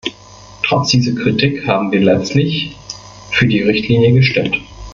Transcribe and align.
Trotz 0.63 0.89
dieser 0.89 1.13
Kritik 1.13 1.67
haben 1.67 1.91
wir 1.91 1.99
letztlich 2.01 2.75
für 3.33 3.45
die 3.45 3.61
Richtlinie 3.61 4.13
gestimmt. 4.13 4.57